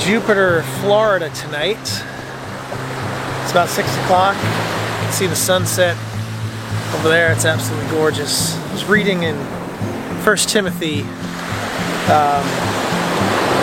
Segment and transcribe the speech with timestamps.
[0.00, 1.76] Jupiter, Florida tonight.
[3.42, 4.34] It's about 6 o'clock.
[4.34, 5.94] You can see the sunset
[6.94, 7.30] over there.
[7.32, 8.56] It's absolutely gorgeous.
[8.56, 11.02] I was reading in 1 Timothy
[12.10, 12.44] um,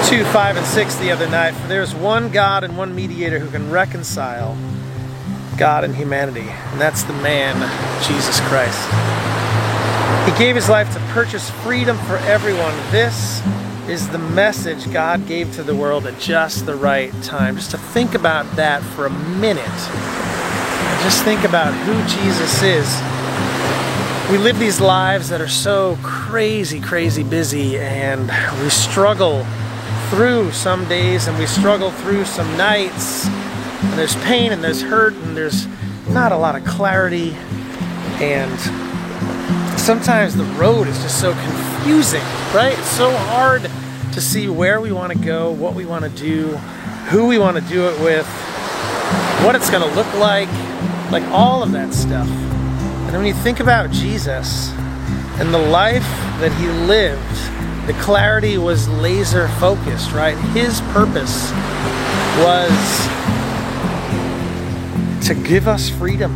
[0.06, 1.56] 2, 5, and 6 the other night.
[1.56, 4.56] For there is one God and one mediator who can reconcile
[5.58, 7.56] God and humanity, and that's the man,
[8.08, 8.78] Jesus Christ.
[10.32, 12.76] He gave his life to purchase freedom for everyone.
[12.92, 13.42] This
[13.90, 17.56] is the message God gave to the world at just the right time.
[17.56, 19.64] Just to think about that for a minute.
[21.04, 22.86] Just think about who Jesus is.
[24.30, 28.30] We live these lives that are so crazy, crazy busy, and
[28.62, 29.46] we struggle
[30.10, 33.26] through some days and we struggle through some nights.
[33.28, 35.66] And there's pain and there's hurt and there's
[36.10, 37.32] not a lot of clarity.
[38.20, 38.87] And
[39.88, 42.22] sometimes the road is just so confusing,
[42.54, 42.78] right?
[42.78, 43.62] It's so hard
[44.12, 46.48] to see where we want to go, what we want to do,
[47.08, 48.28] who we want to do it with,
[49.46, 50.50] what it's going to look like,
[51.10, 52.28] like all of that stuff.
[52.28, 54.72] And when you think about Jesus
[55.40, 56.04] and the life
[56.42, 60.36] that he lived, the clarity was laser focused, right?
[60.52, 61.50] His purpose
[62.44, 63.08] was
[65.28, 66.36] to give us freedom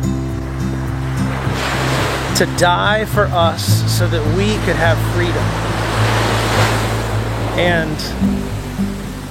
[2.42, 5.44] to die for us so that we could have freedom.
[7.56, 7.96] And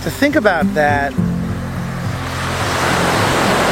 [0.04, 1.12] to think about that,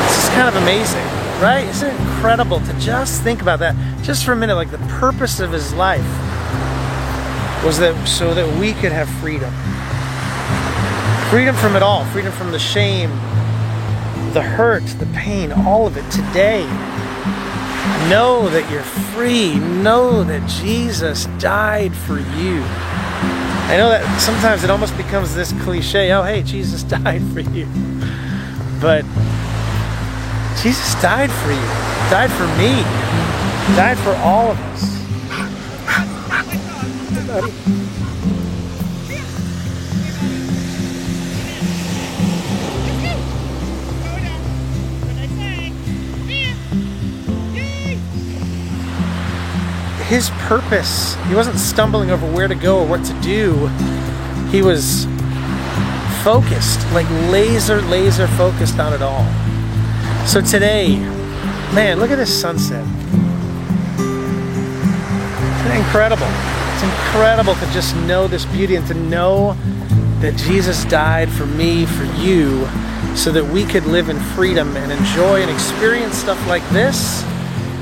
[0.10, 1.06] this is kind of amazing,
[1.42, 1.66] right?
[1.70, 4.56] Isn't it incredible to just think about that just for a minute?
[4.56, 6.04] Like the purpose of his life
[7.64, 9.54] was that so that we could have freedom.
[11.30, 13.12] Freedom from it all, freedom from the shame,
[14.34, 16.68] the hurt, the pain, all of it today
[18.10, 19.56] Know that you're free.
[19.56, 22.64] Know that Jesus died for you.
[23.70, 27.68] I know that sometimes it almost becomes this cliche oh, hey, Jesus died for you.
[28.82, 29.06] But
[30.64, 31.68] Jesus died for you,
[32.10, 32.82] died for me,
[33.78, 34.90] died for all of us.
[50.10, 51.16] His purpose.
[51.28, 53.68] He wasn't stumbling over where to go or what to do.
[54.50, 55.06] He was
[56.24, 59.24] focused, like laser, laser focused on it all.
[60.26, 60.98] So today,
[61.76, 62.84] man, look at this sunset.
[65.60, 66.28] Isn't incredible?
[66.74, 69.56] It's incredible to just know this beauty and to know
[70.22, 72.68] that Jesus died for me, for you,
[73.16, 77.24] so that we could live in freedom and enjoy and experience stuff like this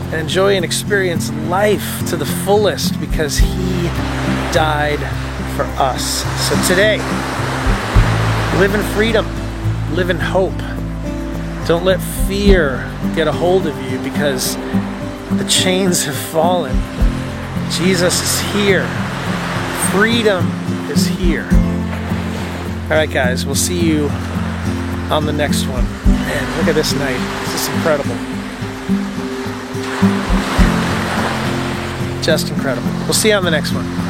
[0.07, 3.83] and enjoy and experience life to the fullest because He
[4.53, 4.99] died
[5.55, 6.23] for us.
[6.47, 6.97] So today,
[8.59, 9.25] live in freedom,
[9.95, 10.57] live in hope.
[11.67, 14.55] Don't let fear get a hold of you because
[15.37, 16.75] the chains have fallen.
[17.71, 18.87] Jesus is here.
[19.91, 20.47] Freedom
[20.89, 21.47] is here.
[22.83, 24.07] All right, guys, we'll see you
[25.11, 25.83] on the next one.
[26.05, 27.19] Man, look at this night.
[27.43, 28.15] This is incredible.
[32.21, 32.89] Just incredible.
[33.05, 34.06] We'll see you on the next one.